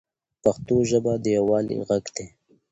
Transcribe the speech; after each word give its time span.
پښتو 0.43 0.75
ژبه 0.89 1.13
د 1.23 1.25
یووالي 1.37 1.75
ږغ 1.79 2.05
دی. 2.15 2.25